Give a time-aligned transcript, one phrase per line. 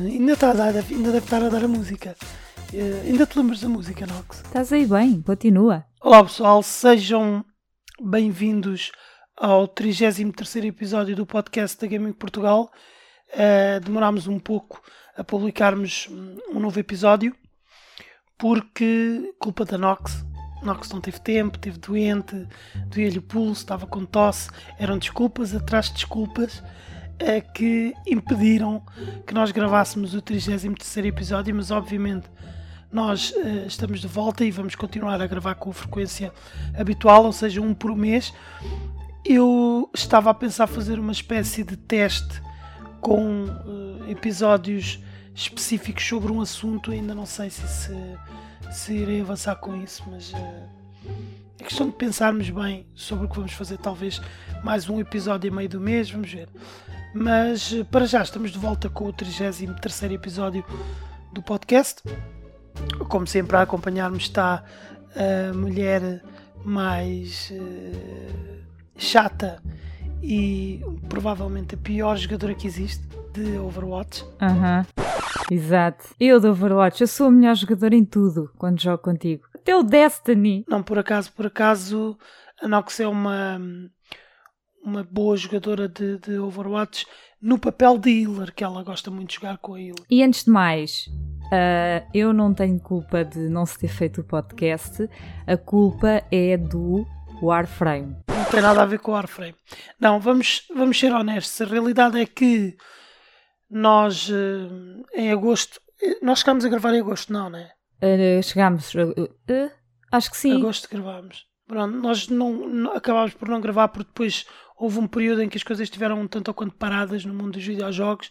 [0.00, 2.16] Ainda está a dar, ainda deve estar a dar a música.
[2.72, 4.42] Uh, ainda te lembras da música, Nox?
[4.44, 5.84] Estás aí bem, continua.
[6.00, 7.44] Olá pessoal, sejam
[8.00, 8.90] bem-vindos
[9.36, 12.68] ao 33 episódio do podcast da Gaming Portugal.
[13.32, 14.82] Uh, demorámos um pouco
[15.16, 16.08] a publicarmos
[16.50, 17.34] um novo episódio
[18.36, 20.27] porque culpa da Nox.
[20.62, 22.46] Nox não teve tempo, teve doente,
[22.86, 24.50] doía-lhe o pulso, estava com tosse.
[24.78, 26.62] Eram desculpas atrás de desculpas
[27.18, 28.82] é que impediram
[29.26, 32.28] que nós gravássemos o 33 episódio, mas obviamente
[32.90, 36.32] nós uh, estamos de volta e vamos continuar a gravar com a frequência
[36.78, 38.32] habitual, ou seja, um por mês.
[39.24, 42.40] Eu estava a pensar fazer uma espécie de teste
[43.00, 45.00] com uh, episódios
[45.34, 47.92] específicos sobre um assunto, ainda não sei se, se,
[48.70, 50.68] se irei avançar com isso, mas uh,
[51.58, 54.20] é questão de pensarmos bem sobre o que vamos fazer, talvez
[54.62, 56.48] mais um episódio em meio do mês, vamos ver.
[57.14, 60.64] Mas para já estamos de volta com o 33 episódio
[61.32, 62.02] do podcast.
[63.08, 64.62] Como sempre, a acompanhar-me está
[65.16, 66.22] a mulher
[66.64, 68.62] mais uh,
[68.96, 69.62] chata
[70.22, 74.24] e provavelmente a pior jogadora que existe de Overwatch.
[75.50, 76.14] Exato.
[76.18, 79.44] Eu de Overwatch, eu sou a melhor jogadora em tudo quando jogo contigo.
[79.54, 80.64] Até o Destiny.
[80.68, 82.18] Não, por acaso, por acaso,
[82.60, 83.60] a Nox é uma
[84.82, 87.06] uma boa jogadora de, de Overwatch
[87.40, 90.04] no papel de healer, que ela gosta muito de jogar com a healer.
[90.10, 91.06] E antes de mais,
[91.46, 95.08] uh, eu não tenho culpa de não se ter feito o podcast,
[95.46, 97.06] a culpa é do
[97.42, 98.16] Warframe.
[98.28, 99.54] Não tem nada a ver com o Warframe.
[100.00, 102.76] Não, vamos, vamos ser honestos, a realidade é que
[103.70, 105.80] nós uh, em agosto,
[106.22, 107.72] nós chegámos a gravar em agosto, não, não é?
[108.02, 108.92] Uh, chegámos,
[110.12, 110.56] acho que sim.
[110.56, 111.46] Agosto gravámos.
[111.66, 115.58] Pronto, nós não, não, acabámos por não gravar porque depois houve um período em que
[115.58, 118.30] as coisas estiveram tanto ou quanto paradas no mundo dos videojogos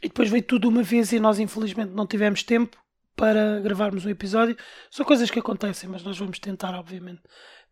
[0.00, 2.76] e depois veio tudo uma vez e nós infelizmente não tivemos tempo
[3.16, 4.56] para gravarmos um episódio.
[4.90, 7.22] São coisas que acontecem, mas nós vamos tentar, obviamente,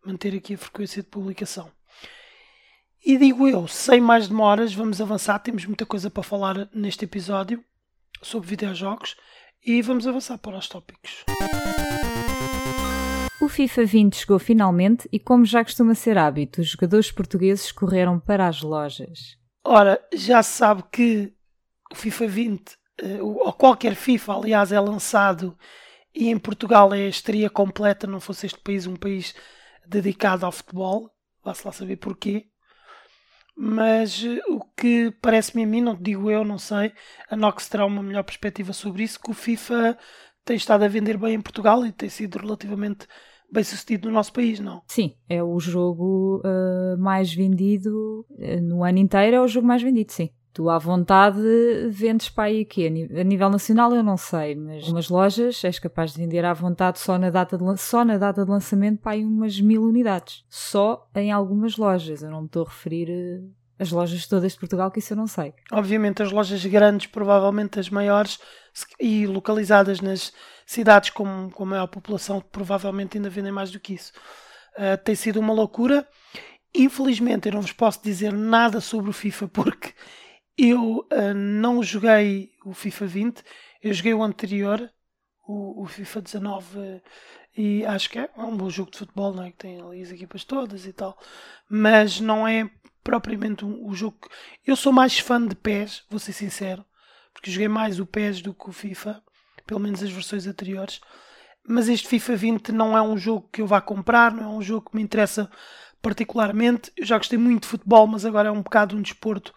[0.03, 1.71] manter aqui a frequência de publicação.
[3.05, 5.37] E digo eu, sem mais demoras, vamos avançar.
[5.37, 7.63] Temos muita coisa para falar neste episódio
[8.19, 9.15] sobre videojogos
[9.63, 11.23] e vamos avançar para os tópicos.
[13.39, 18.19] O FIFA 20 chegou finalmente e, como já costuma ser hábito, os jogadores portugueses correram
[18.19, 19.37] para as lojas.
[19.63, 21.31] Ora, já se sabe que
[21.91, 25.55] o FIFA 20, eh, ou qualquer FIFA, aliás, é lançado
[26.11, 29.35] e em Portugal é a estreia completa, não fosse este país um país
[29.85, 31.11] dedicado ao futebol,
[31.43, 32.47] vá-se lá saber porquê.
[33.55, 36.91] Mas eh, o que parece-me a mim, não digo eu, não sei,
[37.29, 39.97] a Nox terá uma melhor perspectiva sobre isso, que o FIFA
[40.43, 43.07] tem estado a vender bem em Portugal e tem sido relativamente
[43.51, 44.81] bem sucedido no nosso país, não?
[44.87, 49.81] Sim, é o jogo uh, mais vendido uh, no ano inteiro, é o jogo mais
[49.81, 50.29] vendido, sim.
[50.55, 51.37] Tu à vontade
[51.89, 52.87] vendes para aí aqui.
[52.87, 56.97] A nível nacional eu não sei, mas umas lojas és capaz de vender à vontade
[56.97, 60.45] só na data de, só na data de lançamento para aí umas mil unidades.
[60.47, 62.23] Só em algumas lojas.
[62.23, 65.17] Eu não me estou a referir uh, as lojas todas de Portugal, que isso eu
[65.17, 65.53] não sei.
[65.73, 68.39] Obviamente as lojas grandes, provavelmente as maiores
[68.97, 70.31] e localizadas nas
[70.65, 74.13] cidades com, com maior população, provavelmente ainda vendem mais do que isso.
[74.77, 76.07] Uh, tem sido uma loucura.
[76.73, 79.93] Infelizmente eu não vos posso dizer nada sobre o FIFA porque
[80.57, 83.43] eu uh, não joguei o FIFA 20,
[83.83, 84.89] eu joguei o anterior,
[85.47, 87.01] o, o FIFA 19, uh,
[87.57, 89.51] e acho que é um bom jogo de futebol, não é?
[89.51, 91.17] que tem ali as equipas todas e tal,
[91.69, 92.69] mas não é
[93.03, 94.17] propriamente o um, jogo.
[94.65, 96.83] Eu sou mais fã de PES, vou ser sincero,
[97.33, 99.21] porque joguei mais o PES do que o FIFA,
[99.65, 100.99] pelo menos as versões anteriores.
[101.67, 104.61] Mas este FIFA 20 não é um jogo que eu vá comprar, não é um
[104.61, 105.49] jogo que me interessa
[106.01, 106.91] particularmente.
[106.95, 109.53] Eu já gostei muito de futebol, mas agora é um bocado um desporto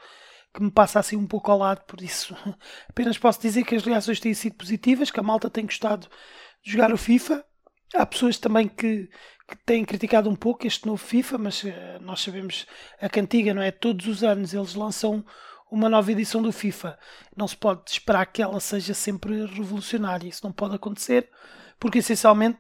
[0.59, 2.37] que me passa assim um pouco ao lado, por isso
[2.91, 6.09] apenas posso dizer que as reações têm sido positivas, que a malta tem gostado
[6.65, 7.45] de jogar o FIFA.
[7.95, 9.09] Há pessoas também que,
[9.49, 12.67] que têm criticado um pouco este novo FIFA, mas uh, nós sabemos
[13.01, 13.71] a cantiga, não é?
[13.71, 15.25] Todos os anos eles lançam
[15.71, 16.99] uma nova edição do FIFA.
[17.37, 20.29] Não se pode esperar que ela seja sempre revolucionária.
[20.29, 21.31] Isso não pode acontecer,
[21.79, 22.59] porque essencialmente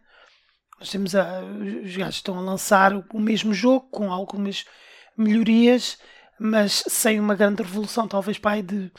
[0.79, 4.65] nós temos a, os gajos estão a lançar o mesmo jogo com algumas
[5.17, 5.99] melhorias,
[6.39, 8.09] mas sem uma grande revolução.
[8.09, 8.91] Talvez pai de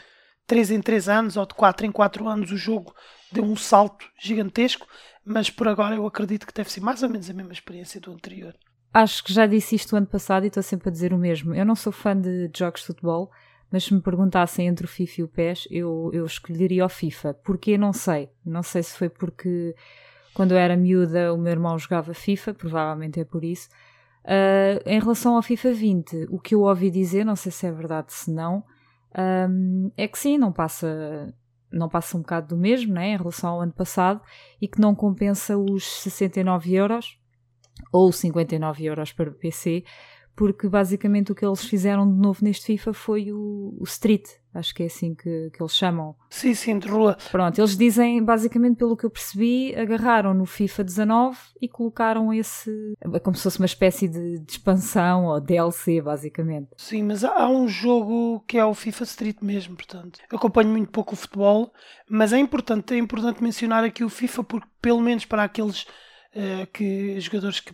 [0.48, 2.94] 3 em 3 anos ou de 4 em 4 anos o jogo
[3.32, 4.88] deu um salto gigantesco
[5.30, 8.12] mas por agora eu acredito que deve ser mais ou menos a mesma experiência do
[8.12, 8.56] anterior.
[8.92, 11.54] Acho que já disse isto ano passado e estou sempre a dizer o mesmo.
[11.54, 13.30] Eu não sou fã de jogos de futebol,
[13.72, 17.36] mas se me perguntassem entre o FIFA e o PES, eu, eu escolheria o FIFA.
[17.36, 17.78] Porquê?
[17.78, 18.32] Não sei.
[18.44, 19.76] Não sei se foi porque
[20.34, 23.70] quando eu era miúda o meu irmão jogava FIFA, provavelmente é por isso.
[24.26, 27.72] Uh, em relação ao FIFA 20, o que eu ouvi dizer, não sei se é
[27.72, 28.64] verdade, se não,
[29.18, 31.34] um, é que sim, não passa,
[31.72, 34.22] não passa um bocado do mesmo né, em relação ao ano passado
[34.62, 37.20] e que não compensa os 69 euros
[37.92, 39.84] ou 59 euros para o PC,
[40.40, 44.74] porque basicamente o que eles fizeram de novo neste FIFA foi o, o Street, acho
[44.74, 46.16] que é assim que, que eles chamam.
[46.30, 47.18] Sim, sim, de rua.
[47.30, 52.72] Pronto, eles dizem, basicamente, pelo que eu percebi, agarraram no FIFA 19 e colocaram esse.
[53.02, 56.70] É como se fosse uma espécie de, de expansão ou DLC, basicamente.
[56.78, 60.22] Sim, mas há um jogo que é o FIFA Street mesmo, portanto.
[60.32, 61.74] Eu acompanho muito pouco o futebol,
[62.10, 65.82] mas é importante, é importante mencionar aqui o FIFA, porque pelo menos para aqueles
[66.34, 67.74] uh, que, jogadores que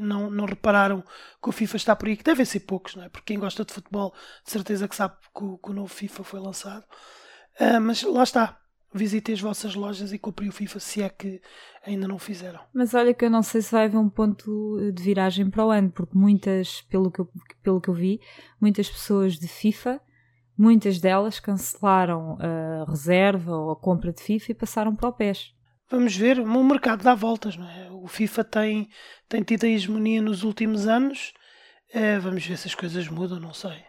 [0.00, 1.02] não, não repararam
[1.42, 3.08] que o FIFA está por aí, que devem ser poucos, não é?
[3.08, 4.14] Porque quem gosta de futebol,
[4.44, 6.84] de certeza que sabe que o, que o novo FIFA foi lançado.
[7.60, 8.58] Uh, mas lá está.
[8.94, 11.40] Visitei as vossas lojas e comprei o FIFA se é que
[11.86, 12.60] ainda não fizeram.
[12.74, 15.70] Mas olha que eu não sei se vai haver um ponto de viragem para o
[15.70, 17.28] ano, porque muitas, pelo que eu,
[17.62, 18.20] pelo que eu vi,
[18.60, 19.98] muitas pessoas de FIFA,
[20.58, 25.54] muitas delas cancelaram a reserva ou a compra de FIFA e passaram para o PES.
[25.92, 27.90] Vamos ver, o mercado dá voltas, não é?
[27.90, 28.88] O FIFA tem,
[29.28, 31.34] tem tido a hegemonia nos últimos anos.
[31.92, 33.84] É, vamos ver se as coisas mudam, não sei.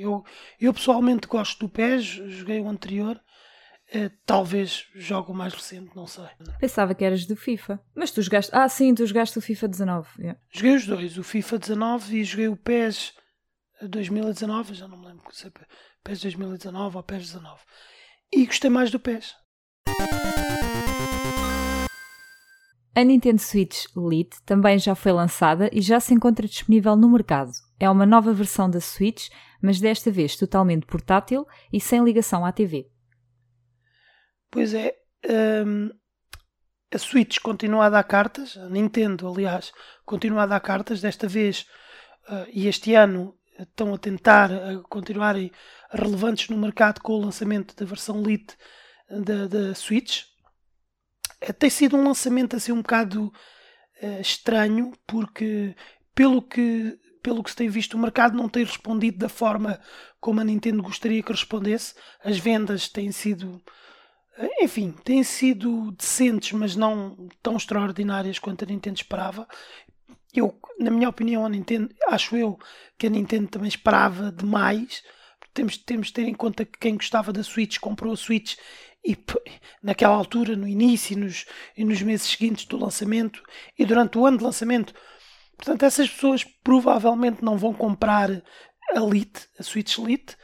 [0.00, 0.24] Eu,
[0.58, 3.20] eu pessoalmente gosto do PES, joguei o anterior.
[3.92, 6.24] É, talvez jogo o mais recente, não sei.
[6.58, 7.78] Pensava que eras do FIFA.
[7.94, 8.50] Mas tu jogaste.
[8.54, 10.08] Ah, sim, tu jogaste o FIFA 19.
[10.18, 10.40] Yeah.
[10.50, 13.12] Joguei os dois, o FIFA 19 e joguei o PES
[13.82, 15.50] 2019, já não me lembro se é
[16.02, 17.60] PES 2019 ou PES 19.
[18.32, 19.34] E gostei mais do PES.
[22.94, 27.50] A Nintendo Switch Lite também já foi lançada e já se encontra disponível no mercado.
[27.80, 29.28] É uma nova versão da Switch,
[29.62, 32.86] mas desta vez totalmente portátil e sem ligação à TV.
[34.50, 34.94] Pois é,
[35.66, 35.88] um,
[36.92, 39.72] a Switch continua a dar cartas, a Nintendo, aliás,
[40.04, 41.00] continua a dar cartas.
[41.00, 41.66] Desta vez
[42.28, 45.50] uh, e este ano estão a tentar a continuarem
[45.90, 48.54] relevantes no mercado com o lançamento da versão Lite
[49.08, 50.24] da, da Switch
[51.58, 53.32] tem sido um lançamento assim um bocado
[54.02, 55.74] uh, estranho, porque
[56.14, 59.80] pelo que, pelo que se tem visto, o mercado não tem respondido da forma
[60.20, 61.94] como a Nintendo gostaria que respondesse.
[62.22, 63.60] As vendas têm sido,
[64.38, 69.48] uh, enfim, têm sido decentes, mas não tão extraordinárias quanto a Nintendo esperava.
[70.34, 72.58] Eu, na minha opinião, a Nintendo, acho eu
[72.96, 75.02] que a Nintendo também esperava demais.
[75.54, 78.56] Temos, temos de ter em conta que quem gostava da Switch comprou a Switch
[79.04, 79.16] e
[79.82, 81.44] naquela altura, no início nos,
[81.76, 83.42] e nos meses seguintes do lançamento
[83.78, 84.94] e durante o ano de lançamento.
[85.56, 90.36] Portanto, essas pessoas provavelmente não vão comprar a Lite, a Switch Lite,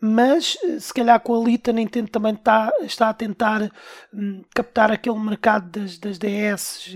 [0.00, 3.70] mas eh, se calhar com a Lite a Nintendo também está, está a tentar
[4.12, 6.90] hum, captar aquele mercado das, das DS,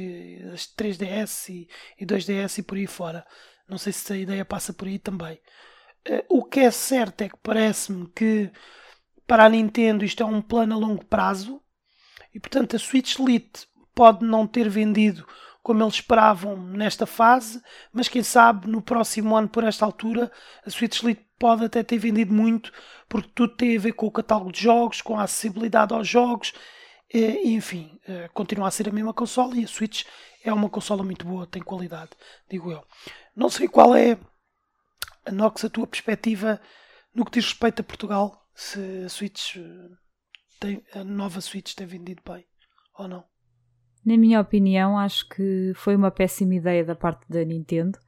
[0.50, 1.68] das 3DS e,
[1.98, 3.26] e 2DS e por aí fora.
[3.68, 5.40] Não sei se a ideia passa por aí também.
[6.08, 8.50] Uh, o que é certo é que parece-me que
[9.26, 11.60] para a Nintendo isto é um plano a longo prazo
[12.34, 15.26] e portanto a Switch Lite pode não ter vendido
[15.62, 17.62] como eles esperavam nesta fase,
[17.92, 20.32] mas quem sabe no próximo ano por esta altura
[20.64, 22.72] a Switch Lite pode até ter vendido muito
[23.08, 26.52] porque tudo tem a ver com o catálogo de jogos, com a acessibilidade aos jogos
[27.12, 30.04] e, enfim, eh, continua a ser a mesma consola e a Switch
[30.44, 32.10] é uma consola muito boa, tem qualidade,
[32.48, 32.84] digo eu.
[33.34, 34.16] Não sei qual é,
[35.30, 36.60] Nox, a tua perspectiva
[37.14, 39.56] no que diz respeito a Portugal se a Switch
[40.58, 42.44] tem, a nova Switch tem vendido bem
[42.98, 43.24] ou não.
[44.04, 47.98] Na minha opinião, acho que foi uma péssima ideia da parte da Nintendo.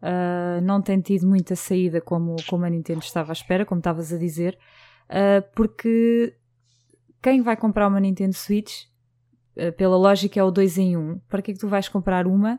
[0.00, 4.12] Uh, não tem tido muita saída como, como a Nintendo estava à espera, como estavas
[4.12, 4.58] a dizer,
[5.08, 6.34] uh, porque
[7.20, 8.84] quem vai comprar uma Nintendo Switch,
[9.56, 11.00] uh, pela lógica, é o 2 em 1.
[11.00, 11.18] Um.
[11.28, 12.58] Para que é que tu vais comprar uma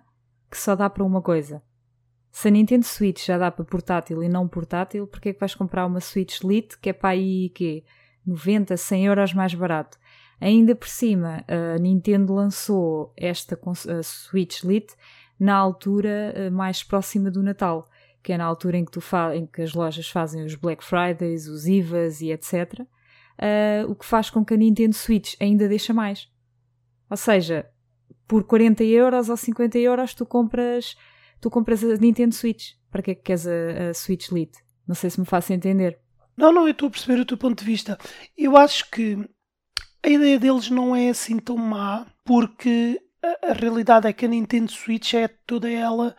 [0.50, 1.64] que só dá para uma coisa?
[2.32, 5.54] Se a Nintendo Switch já dá para portátil e não portátil, porque é que vais
[5.54, 7.84] comprar uma Switch Lite que é para aí que
[8.26, 9.98] 90, 100 euros mais barato?
[10.40, 13.60] Ainda por cima, a Nintendo lançou esta
[14.02, 14.96] Switch Lite
[15.40, 17.88] na altura eh, mais próxima do Natal,
[18.24, 19.02] que é na altura em que, tu
[19.36, 22.80] em que as lojas fazem os Black Fridays, os IVAs e etc.
[22.80, 22.86] Uh,
[23.40, 26.28] eh, o que faz com que a Nintendo Switch ainda deixa mais.
[27.10, 27.70] Ou seja,
[28.28, 30.96] por 40 euros ou 50 euros tu compras
[31.42, 32.74] tu compras a Nintendo Switch.
[32.90, 34.60] Para que é que queres a, a Switch Lite?
[34.88, 36.00] Não sei se me faço entender.
[36.38, 37.98] Não, não, eu estou a perceber o teu ponto de vista.
[38.38, 39.18] Eu acho que
[40.04, 44.30] a ideia deles não é assim tão má, porque a, a realidade é que a
[44.30, 46.16] Nintendo Switch é toda ela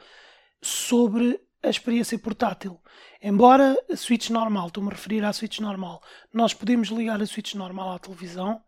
[0.60, 2.80] sobre a experiência portátil.
[3.20, 6.02] Embora a Switch normal, estou-me a referir à Switch normal,
[6.32, 8.60] nós podemos ligar a Switch normal à televisão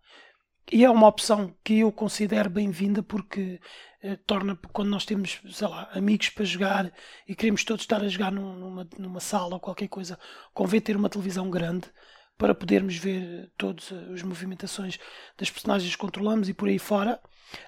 [0.73, 3.61] e é uma opção que eu considero bem-vinda porque
[4.03, 6.93] eh, torna, quando nós temos, sei lá, amigos para jogar
[7.29, 10.19] e queremos todos estar a jogar num, numa, numa sala ou qualquer coisa,
[10.53, 11.91] convém ter uma televisão grande
[12.37, 14.99] para podermos ver todas as movimentações
[15.39, 17.21] das personagens que controlamos e por aí fora.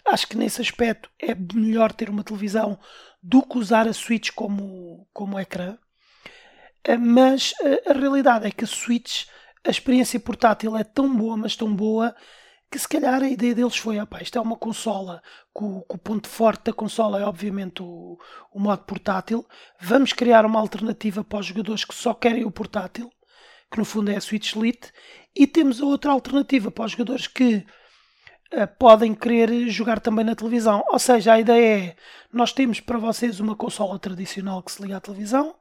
[0.05, 2.79] Acho que nesse aspecto é melhor ter uma televisão
[3.23, 5.79] do que usar a Switch como, como ecrã.
[6.85, 9.27] Eh, mas eh, a realidade é que a Switch,
[9.65, 12.15] a experiência portátil é tão boa, mas tão boa,
[12.71, 15.23] que se calhar a ideia deles foi, opa, isto é uma consola,
[15.57, 18.19] que o, o ponto forte da consola é obviamente o,
[18.53, 19.47] o modo portátil,
[19.81, 23.11] vamos criar uma alternativa para os jogadores que só querem o portátil,
[23.71, 24.93] que no fundo é a Switch Lite,
[25.35, 27.65] e temos a outra alternativa para os jogadores que
[28.79, 30.85] podem querer jogar também na televisão.
[30.89, 31.97] Ou seja, a ideia é:
[32.33, 35.55] nós temos para vocês uma consola tradicional que se liga à televisão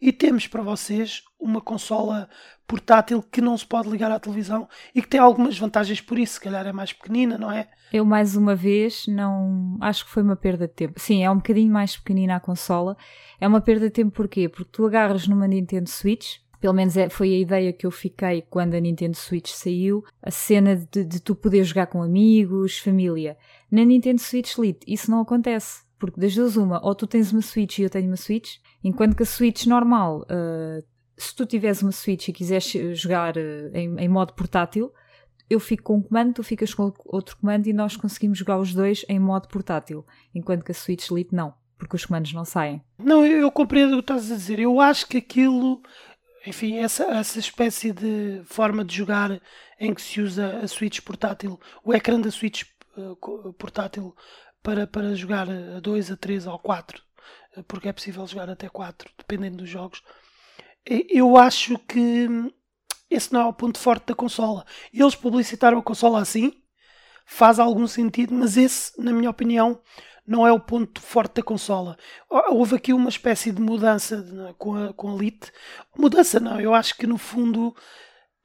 [0.00, 2.28] e temos para vocês uma consola
[2.66, 6.34] portátil que não se pode ligar à televisão e que tem algumas vantagens por isso,
[6.34, 7.68] se calhar é mais pequenina, não é?
[7.92, 10.98] Eu mais uma vez não acho que foi uma perda de tempo.
[10.98, 12.96] Sim, é um bocadinho mais pequenina a consola.
[13.40, 14.48] É uma perda de tempo porquê?
[14.48, 18.42] Porque tu agarras numa Nintendo Switch, pelo menos é, foi a ideia que eu fiquei
[18.42, 23.36] quando a Nintendo Switch saiu, a cena de, de tu poder jogar com amigos, família.
[23.70, 27.40] Na Nintendo Switch Lite isso não acontece, porque das duas uma, ou tu tens uma
[27.42, 30.84] Switch e eu tenho uma Switch, enquanto que a Switch normal, uh,
[31.16, 34.92] se tu tiveres uma Switch e quiseres jogar uh, em, em modo portátil,
[35.48, 38.72] eu fico com um comando, tu ficas com outro comando e nós conseguimos jogar os
[38.72, 42.80] dois em modo portátil, enquanto que a Switch Lite não, porque os comandos não saem.
[42.98, 44.60] Não, eu, eu compreendo o que estás a dizer.
[44.60, 45.82] Eu acho que aquilo
[46.46, 49.40] enfim, essa, essa espécie de forma de jogar
[49.78, 52.62] em que se usa a Switch portátil, o ecrã da Switch
[52.96, 54.14] uh, portátil
[54.62, 57.02] para, para jogar a 2, a 3 ou 4,
[57.56, 60.02] uh, porque é possível jogar até 4, dependendo dos jogos.
[60.84, 62.26] Eu acho que
[63.10, 64.64] esse não é o ponto forte da consola.
[64.94, 66.52] Eles publicitaram a consola assim,
[67.26, 69.80] faz algum sentido, mas esse, na minha opinião,
[70.30, 71.98] não é o ponto forte da consola.
[72.28, 75.50] Houve aqui uma espécie de mudança com a, com a Lite.
[75.98, 77.74] Mudança não, eu acho que no fundo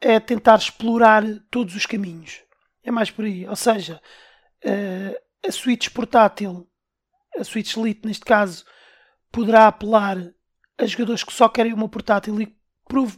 [0.02, 2.42] é tentar explorar todos os caminhos.
[2.84, 3.48] É mais por aí.
[3.48, 4.02] Ou seja,
[4.64, 6.68] eh, a Switch portátil,
[7.38, 8.66] a Switch Lite neste caso,
[9.32, 10.18] poderá apelar
[10.80, 12.58] a jogadores que só querem uma portátil e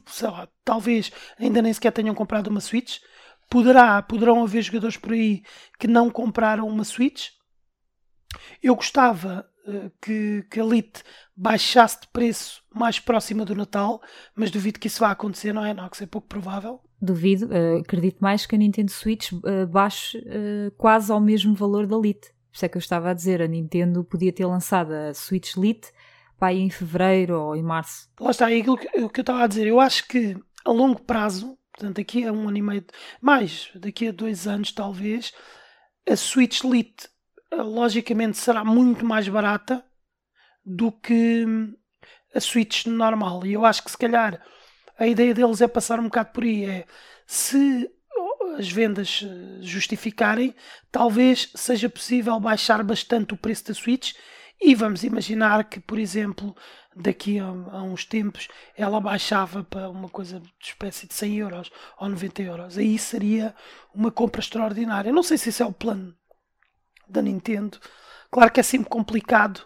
[0.08, 1.10] sei lá, talvez
[1.40, 3.00] ainda nem sequer tenham comprado uma Switch.
[3.50, 5.42] Poderá, poderão haver jogadores por aí
[5.80, 7.37] que não compraram uma Switch
[8.62, 11.04] eu gostava uh, que, que a Lite
[11.36, 14.02] baixasse de preço mais próxima do Natal,
[14.36, 16.02] mas duvido que isso vá acontecer, não é, Nox?
[16.02, 16.82] É pouco provável.
[17.02, 20.22] Duvido, uh, acredito mais que a Nintendo Switch uh, baixe
[20.78, 22.30] quase ao mesmo valor da Lite.
[22.30, 25.56] Por isso é que eu estava a dizer, a Nintendo podia ter lançado a Switch
[25.56, 25.92] Lite
[26.40, 28.10] para em fevereiro ou em março.
[28.20, 29.68] Lá está, é aquilo que, que eu estava a dizer.
[29.68, 32.86] Eu acho que a longo prazo, portanto, daqui a um ano e meio,
[33.22, 35.34] mais, daqui a dois anos talvez,
[36.08, 37.08] a Switch Lite
[37.54, 39.84] logicamente será muito mais barata
[40.66, 41.46] do que
[42.34, 43.46] a Switch normal.
[43.46, 44.42] E eu acho que se calhar
[44.98, 46.66] a ideia deles é passar um bocado por aí.
[46.66, 46.86] É
[47.26, 47.90] se
[48.58, 49.24] as vendas
[49.62, 50.56] justificarem,
[50.92, 54.14] talvez seja possível baixar bastante o preço da Switch.
[54.60, 56.56] E vamos imaginar que, por exemplo,
[56.96, 61.72] daqui a, a uns tempos ela baixava para uma coisa de espécie de 100 euros
[62.00, 62.78] ou 90 euros.
[62.78, 63.54] Aí seria
[63.94, 65.14] uma compra extraordinária.
[65.14, 66.16] Não sei se esse é o plano
[67.10, 67.80] da Nintendo.
[68.30, 69.62] Claro que é sempre complicado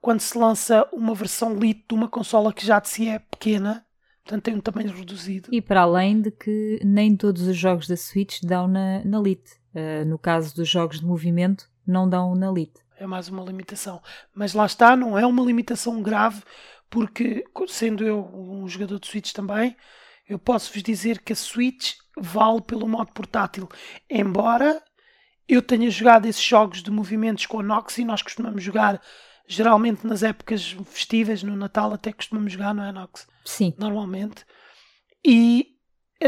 [0.00, 3.86] quando se lança uma versão Lite de uma consola que já de si é pequena,
[4.24, 5.48] portanto tem um tamanho reduzido.
[5.52, 9.52] E para além de que nem todos os jogos da Switch dão na, na Lite.
[9.74, 12.82] Uh, no caso dos jogos de movimento, não dão na Lite.
[12.98, 14.02] É mais uma limitação.
[14.34, 16.42] Mas lá está, não é uma limitação grave,
[16.90, 19.76] porque sendo eu um jogador de Switch também,
[20.28, 23.68] eu posso vos dizer que a Switch vale pelo modo portátil.
[24.10, 24.82] Embora
[25.52, 29.00] eu tenho jogado esses jogos de movimentos com a Nox e nós costumamos jogar
[29.46, 33.26] geralmente nas épocas festivas, no Natal até costumamos jogar, não é Nox?
[33.44, 33.74] Sim.
[33.76, 34.46] Normalmente.
[35.24, 35.76] E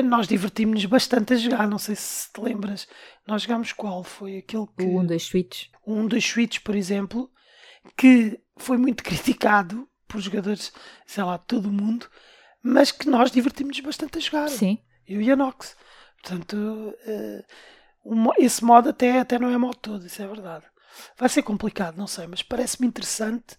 [0.04, 2.86] nós divertimos-nos bastante a jogar, não sei se te lembras.
[3.26, 4.04] Nós jogámos qual?
[4.04, 4.84] Foi aquele que...
[4.84, 5.68] O 1 das Switch.
[5.86, 7.30] O 1 das Switch, por exemplo,
[7.96, 10.72] que foi muito criticado por jogadores,
[11.06, 12.06] sei lá, de todo o mundo,
[12.62, 14.48] mas que nós divertimos-nos bastante a jogar.
[14.48, 14.78] Sim.
[15.06, 15.76] Eu e a Nox.
[16.20, 16.56] Portanto...
[16.56, 17.44] Uh,
[18.38, 20.64] esse modo até, até não é modo todo, isso é verdade.
[21.18, 23.54] Vai ser complicado, não sei, mas parece-me interessante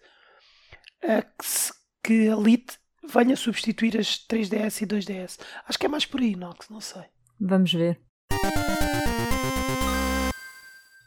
[1.03, 1.73] uh, que, se,
[2.03, 5.39] que a Lite venha substituir as 3DS e 2DS.
[5.67, 7.03] Acho que é mais por aí, Nox, não sei.
[7.39, 7.99] Vamos ver.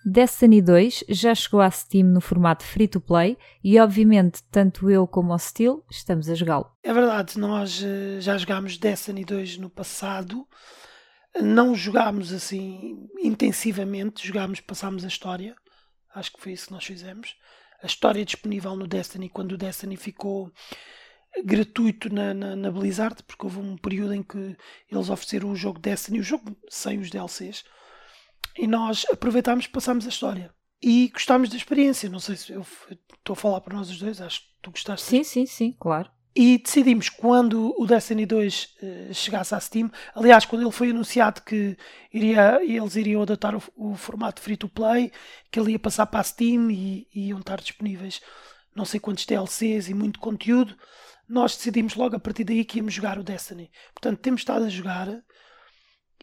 [0.04, 5.06] Destiny 2 já chegou à Steam no formato free to play e, obviamente, tanto eu
[5.06, 6.70] como o Steel estamos a jogá-lo.
[6.82, 10.46] É verdade, nós uh, já jogámos Destiny 2 no passado
[11.36, 15.54] Não jogámos assim intensivamente, jogámos, passámos a história.
[16.14, 17.36] Acho que foi isso que nós fizemos.
[17.82, 20.52] A história disponível no Destiny quando o Destiny ficou
[21.44, 24.56] gratuito na, na, na, Blizzard, porque houve um período em que
[24.90, 27.64] eles ofereceram o jogo Destiny, o jogo sem os DLCs,
[28.56, 30.52] e nós aproveitámos e passámos a história.
[30.82, 32.08] E gostámos da experiência.
[32.08, 35.06] Não sei se eu estou a falar para nós os dois, acho que tu gostaste.
[35.06, 36.10] Sim, sim, sim, claro.
[36.36, 40.90] E decidimos quando o Destiny 2 uh, eh, chegasse à Steam, aliás, quando ele foi
[40.90, 41.76] anunciado que
[42.12, 45.10] iria, eles iriam adotar o, o formato free to play,
[45.50, 48.20] que ele ia passar para a Steam e, e iam estar disponíveis
[48.78, 50.76] não sei quantos DLCs e muito conteúdo,
[51.28, 53.70] nós decidimos logo a partir daí que íamos jogar o Destiny.
[53.92, 55.08] Portanto, temos estado a jogar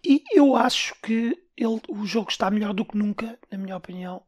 [0.03, 4.23] e eu acho que ele, o jogo está melhor do que nunca, na minha opinião.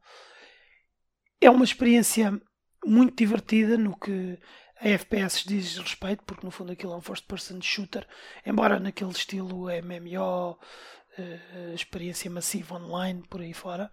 [1.40, 2.38] É uma experiência
[2.84, 4.38] muito divertida no que
[4.80, 8.06] a FPS diz respeito, porque no fundo aquilo é um first person shooter,
[8.46, 10.58] embora naquele estilo MMO, uh,
[11.18, 13.90] eh, experiência massiva online, por aí fora.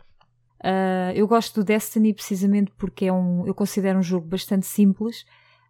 [0.60, 5.26] Uh, eu gosto do Destiny precisamente porque é um, eu considero um jogo bastante simples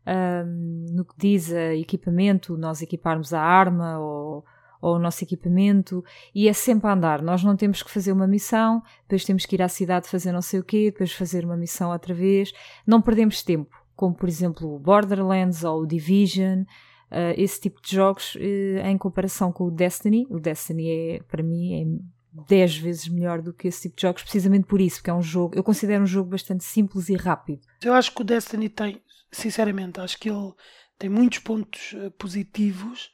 [0.08, 4.46] um, no que diz a equipamento, nós equiparmos a arma ou,
[4.82, 6.04] ou o nosso equipamento
[6.34, 7.22] e é sempre a andar.
[7.22, 10.42] Nós não temos que fazer uma missão, depois temos que ir à cidade fazer não
[10.42, 12.52] sei o quê, depois fazer uma missão outra vez.
[12.86, 16.64] Não perdemos tempo, como por exemplo o Borderlands ou o Division.
[17.12, 20.26] Uh, esse tipo de jogos uh, em comparação com o Destiny.
[20.30, 21.86] O Destiny é, para mim, é
[22.48, 25.22] 10 vezes melhor do que esse tipo de jogos, precisamente por isso, porque é um
[25.22, 27.62] jogo, eu considero um jogo bastante simples e rápido.
[27.82, 30.52] Eu acho que o Destiny tem, sinceramente, acho que ele
[30.98, 33.12] tem muitos pontos uh, positivos.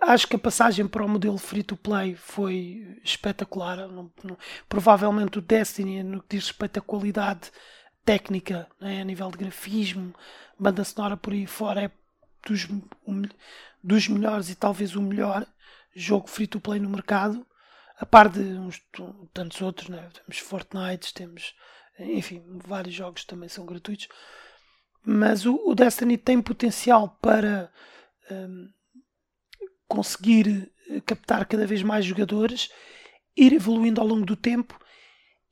[0.00, 3.86] Acho que a passagem para o modelo free to play foi espetacular.
[3.88, 7.52] Não, não, provavelmente o Destiny, no que diz respeito à qualidade
[8.06, 10.14] técnica, né, a nível de grafismo,
[10.58, 11.90] banda sonora por aí fora, é
[12.46, 12.66] dos,
[13.06, 13.22] um,
[13.82, 15.44] dos melhores e talvez o melhor
[15.94, 17.46] jogo free to play no mercado.
[17.98, 18.80] A par de uns
[19.34, 20.08] tantos outros, né?
[20.14, 21.54] temos Fortnite, temos
[21.98, 24.08] enfim, vários jogos também são gratuitos.
[25.04, 27.70] Mas o, o Destiny tem potencial para
[28.30, 28.68] um,
[29.88, 32.70] conseguir eh, captar cada vez mais jogadores,
[33.36, 34.78] ir evoluindo ao longo do tempo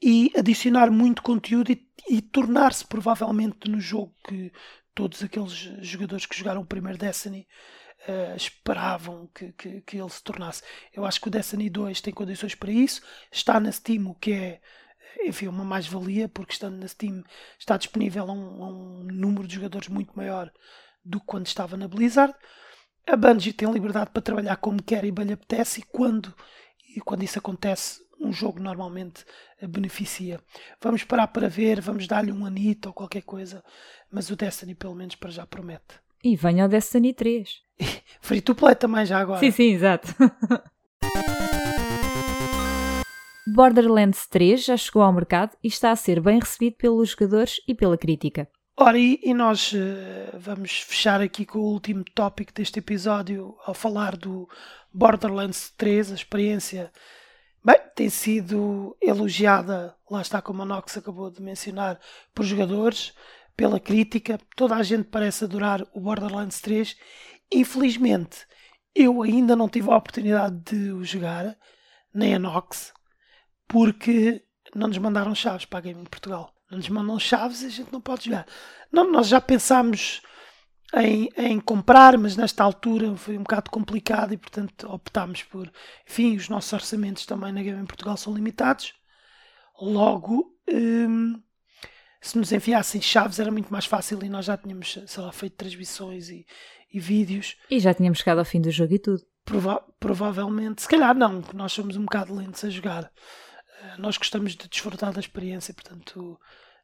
[0.03, 4.53] e adicionar muito conteúdo e, e tornar-se provavelmente no jogo que
[4.95, 7.47] todos aqueles jogadores que jogaram o primeiro Destiny
[8.09, 10.63] uh, esperavam que, que, que, ele se tornasse.
[10.93, 13.03] Eu acho que o Destiny 2 tem condições para isso,
[13.33, 14.61] está na Steam, o que é
[15.23, 17.23] enfim, uma mais-valia, porque estando na Steam
[17.59, 20.53] está disponível a um, a um, número de jogadores muito maior
[21.05, 22.35] do que quando estava na Blizzard.
[23.07, 26.35] A Bungie tem liberdade para trabalhar como quer e bem lhe apetece, e quando,
[26.97, 29.25] e quando isso acontece, um jogo normalmente
[29.63, 30.41] beneficia.
[30.81, 33.63] Vamos parar para ver, vamos dar-lhe um anito ou qualquer coisa,
[34.11, 36.01] mas o Destiny pelo menos para já promete.
[36.23, 37.63] E venha o Destiny 3.
[38.21, 39.41] Free to play também já agora.
[39.41, 40.15] Sim, sim, exato.
[43.47, 47.75] Borderlands 3 já chegou ao mercado e está a ser bem recebido pelos jogadores e
[47.75, 48.49] pela crítica.
[48.77, 53.73] Ora, e, e nós uh, vamos fechar aqui com o último tópico deste episódio ao
[53.73, 54.49] falar do
[54.93, 56.91] Borderlands 3, a experiência.
[57.65, 61.99] Bem, tem sido elogiada, lá está como a Nox acabou de mencionar,
[62.35, 63.15] por jogadores,
[63.57, 64.39] pela crítica.
[64.55, 66.97] Toda a gente parece adorar o Borderlands 3.
[67.51, 68.47] Infelizmente,
[68.95, 71.57] eu ainda não tive a oportunidade de o jogar,
[72.13, 72.93] nem a Nox
[73.69, 76.55] porque não nos mandaram chaves para a Gaming Portugal.
[76.71, 78.47] Não nos mandam chaves e a gente não pode jogar.
[78.91, 80.23] Não, nós já pensámos
[81.03, 85.71] em, em, comprar, mas nesta altura foi um bocado complicado e, portanto, optámos por.
[86.09, 88.95] Enfim, os nossos orçamentos também na Gaming Portugal são limitados.
[89.81, 91.41] Logo, hum,
[92.21, 95.57] se nos enviassem chaves era muito mais fácil e nós já tínhamos, sei lá, feito
[95.57, 96.47] transmissões e,
[96.93, 97.57] e vídeos.
[97.71, 99.23] E já tínhamos chegado ao fim do jogo e tudo.
[99.45, 103.13] Prova provavelmente, se calhar não, nós somos um bocado lentos a jogar.
[103.83, 106.41] Eh, nós gostamos de desfrutar da experiência, portanto,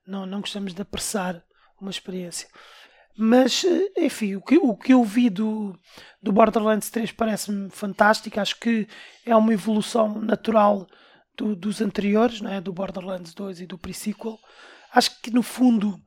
[0.06, 1.42] não, não gostamos de apressar
[1.80, 2.48] uma experiência.
[3.22, 5.78] Mas, eh, enfim, o que, o que eu vi do,
[6.22, 8.40] do Borderlands 3 parece-me fantástico.
[8.40, 8.88] Acho que
[9.26, 10.87] é uma evolução natural
[11.37, 12.62] do, dos anteriores, não é?
[12.62, 14.38] do Borderlands 2 e do pre-sequel.
[14.90, 16.00] Acho que, no fundo,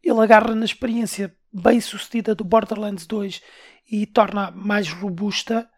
[0.00, 3.42] ele agarra na experiência bem sucedida do Borderlands 2
[3.90, 5.68] e torna mais robusta.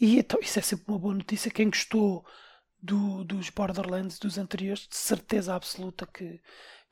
[0.00, 1.50] E então, isso é sempre uma boa notícia.
[1.50, 2.24] Quem gostou
[2.80, 6.40] do, dos Borderlands dos anteriores, de certeza absoluta que,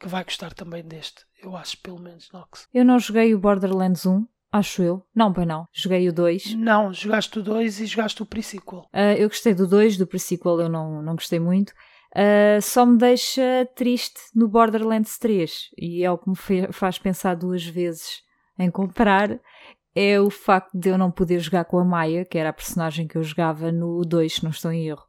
[0.05, 1.25] que vai gostar também deste.
[1.43, 2.69] Eu acho, pelo menos, Nox.
[2.75, 5.03] Eu não joguei o Borderlands 1, acho eu.
[5.15, 5.67] Não, pois não.
[5.73, 6.55] Joguei o 2.
[6.57, 8.81] Não, jogaste o 2 e jogaste o pre-sequel.
[8.93, 11.71] Uh, eu gostei do 2, do pre-sequel eu não, não gostei muito.
[12.15, 16.37] Uh, só me deixa triste no Borderlands 3 e é o que me
[16.71, 18.23] faz pensar duas vezes
[18.57, 19.41] em comprar
[19.97, 23.09] é o facto de eu não poder jogar com a Maia, que era a personagem
[23.09, 25.05] que eu jogava no 2, se não estou em erro.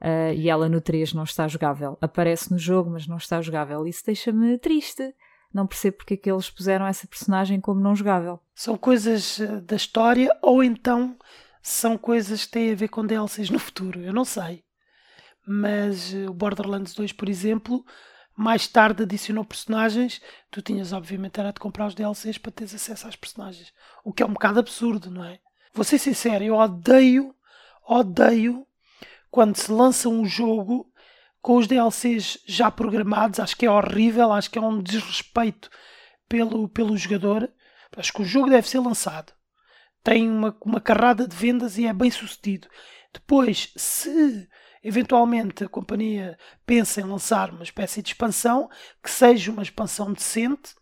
[0.00, 1.98] Uh, e ela no 3 não está jogável.
[2.00, 3.86] Aparece no jogo, mas não está jogável.
[3.86, 5.14] Isso deixa-me triste.
[5.52, 8.40] Não percebo porque é que eles puseram essa personagem como não jogável.
[8.54, 11.16] São coisas ah, da história ou então
[11.60, 14.00] são coisas que têm a ver com DLCs no futuro.
[14.00, 14.64] Eu não sei.
[15.46, 17.84] Mas ah, o Borderlands 2, por exemplo,
[18.34, 20.22] mais tarde adicionou personagens.
[20.50, 23.72] Tu tinhas, obviamente, era de comprar os DLCs para teres acesso às personagens.
[24.04, 25.40] O que é um bocado absurdo, não é?
[25.74, 27.34] Vou ser sincero, eu odeio,
[27.86, 28.66] odeio
[29.30, 30.90] quando se lança um jogo
[31.40, 33.40] com os DLCs já programados.
[33.40, 35.70] Acho que é horrível, acho que é um desrespeito
[36.28, 37.50] pelo, pelo jogador.
[37.96, 39.32] Acho que o jogo deve ser lançado.
[40.02, 42.68] Tem uma, uma carrada de vendas e é bem sucedido.
[43.12, 44.48] Depois, se
[44.82, 48.68] eventualmente a companhia pensa em lançar uma espécie de expansão
[49.02, 50.74] que seja uma expansão decente,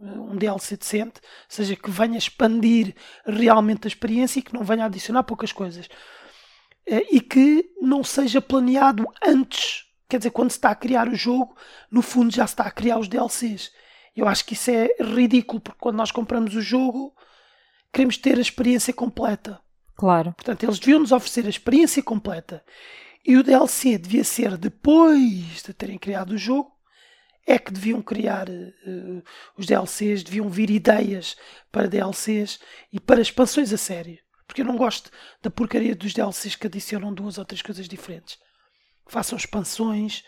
[0.00, 5.22] um DLC decente, seja que venha expandir realmente a experiência e que não venha adicionar
[5.22, 5.88] poucas coisas.
[6.86, 9.84] Eh, e que não seja planeado antes.
[10.08, 11.56] Quer dizer, quando se está a criar o jogo,
[11.90, 13.72] no fundo já se está a criar os DLCs.
[14.14, 17.12] Eu acho que isso é ridículo, porque quando nós compramos o jogo,
[17.92, 19.60] queremos ter a experiência completa.
[19.96, 20.32] Claro.
[20.34, 22.64] Portanto, eles deviam nos oferecer a experiência completa.
[23.26, 26.70] E o DLC devia ser depois de terem criado o jogo,
[27.46, 29.22] é que deviam criar uh,
[29.56, 31.36] os DLCs, deviam vir ideias
[31.70, 32.60] para DLCs
[32.92, 34.18] e para expansões a sério.
[34.46, 35.10] Porque eu não gosto
[35.42, 38.38] da porcaria dos DLCs que adicionam duas ou três coisas diferentes.
[39.06, 40.22] Façam expansões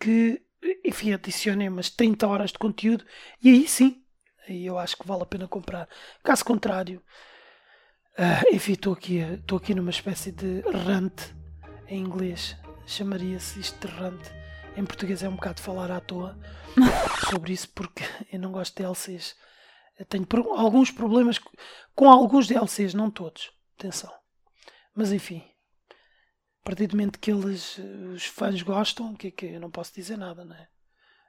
[0.00, 0.40] que,
[0.84, 3.04] enfim, adicionem umas 30 horas de conteúdo
[3.42, 4.02] e aí sim,
[4.48, 5.88] aí eu acho que vale a pena comprar.
[6.22, 7.02] Caso contrário,
[8.18, 11.34] uh, enfim, estou aqui, aqui numa espécie de rant
[11.88, 14.20] em inglês chamaria-se isto de rant.
[14.76, 16.38] Em português é um bocado falar à toa
[17.30, 19.34] sobre isso porque eu não gosto de DLCs.
[19.98, 21.40] Eu tenho alguns problemas
[21.94, 23.50] com alguns DLCs, não todos.
[23.78, 24.12] Atenção.
[24.94, 25.42] Mas enfim,
[25.90, 27.78] a partir do momento que eles,
[28.14, 30.68] os fãs gostam, que, que eu não posso dizer nada, não é?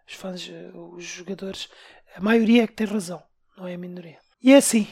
[0.07, 1.69] Os fãs, os jogadores,
[2.15, 3.21] a maioria é que tem razão,
[3.57, 4.19] não é a minoria.
[4.41, 4.87] E é assim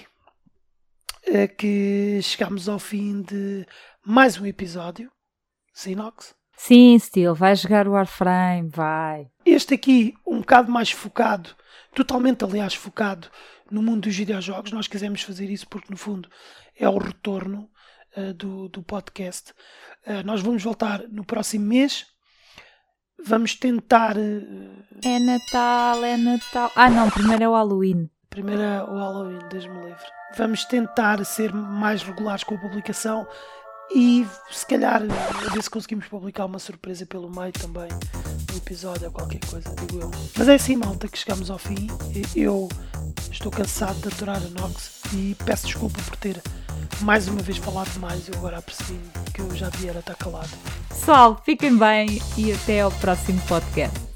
[1.26, 3.66] é que chegamos ao fim de
[4.06, 5.12] mais um episódio
[5.74, 6.36] Sinox?
[6.56, 9.28] Sim, Steel, vai jogar o Warframe, vai.
[9.46, 11.50] Este aqui, um bocado mais focado,
[11.94, 13.28] totalmente, aliás, focado
[13.70, 14.72] no mundo dos videojogos.
[14.72, 16.30] Nós quisemos fazer isso porque, no fundo,
[16.78, 17.70] é o retorno
[18.18, 19.52] uh, do, do podcast.
[20.06, 22.06] Uh, nós vamos voltar no próximo mês.
[23.24, 24.18] Vamos tentar.
[24.18, 24.86] Uh...
[25.04, 26.72] É Natal, é Natal.
[26.76, 28.10] Ah, não, primeiro é o Halloween.
[28.30, 30.06] Primeiro é o Halloween, Deus-me livre.
[30.38, 33.26] Vamos tentar ser mais regulares com a publicação
[33.94, 37.88] e se calhar a ver se conseguimos publicar uma surpresa pelo meio também
[38.52, 40.12] no episódio ou qualquer coisa, digo eu.
[40.38, 41.88] Mas é assim, malta, que chegamos ao fim.
[42.36, 42.68] Eu
[43.32, 46.42] estou cansado de aturar a Nox e peço desculpa por ter
[47.02, 48.28] mais uma vez falado demais.
[48.28, 49.00] Eu agora percebi
[49.34, 50.50] que eu já devia estar calado.
[50.90, 54.15] Pessoal, fiquem bem e até ao próximo podcast.